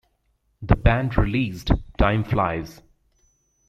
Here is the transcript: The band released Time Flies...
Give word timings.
The 0.63 0.75
band 0.75 1.15
released 1.15 1.69
Time 1.99 2.23
Flies... 2.23 2.81